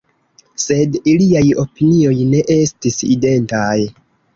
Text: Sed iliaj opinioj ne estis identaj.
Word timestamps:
Sed 0.63 0.97
iliaj 1.13 1.45
opinioj 1.67 2.19
ne 2.33 2.43
estis 2.59 3.03
identaj. 3.15 3.75